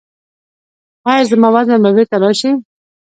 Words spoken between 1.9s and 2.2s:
بیرته